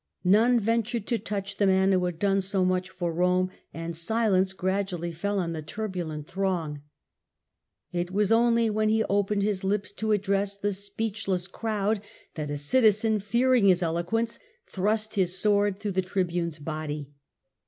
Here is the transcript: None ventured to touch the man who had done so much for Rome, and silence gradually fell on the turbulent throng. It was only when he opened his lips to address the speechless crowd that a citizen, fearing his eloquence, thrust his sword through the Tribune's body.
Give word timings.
None 0.23 0.59
ventured 0.59 1.05
to 1.05 1.19
touch 1.19 1.57
the 1.57 1.67
man 1.67 1.91
who 1.91 2.03
had 2.05 2.17
done 2.17 2.41
so 2.41 2.65
much 2.65 2.89
for 2.89 3.13
Rome, 3.13 3.51
and 3.71 3.95
silence 3.95 4.51
gradually 4.51 5.11
fell 5.11 5.37
on 5.37 5.53
the 5.53 5.61
turbulent 5.61 6.25
throng. 6.27 6.81
It 7.91 8.09
was 8.09 8.31
only 8.31 8.67
when 8.71 8.89
he 8.89 9.03
opened 9.03 9.43
his 9.43 9.63
lips 9.63 9.91
to 9.91 10.11
address 10.11 10.57
the 10.57 10.73
speechless 10.73 11.47
crowd 11.47 12.01
that 12.33 12.49
a 12.49 12.57
citizen, 12.57 13.19
fearing 13.19 13.67
his 13.67 13.83
eloquence, 13.83 14.39
thrust 14.65 15.13
his 15.13 15.37
sword 15.37 15.79
through 15.79 15.91
the 15.91 16.01
Tribune's 16.01 16.57
body. 16.57 17.11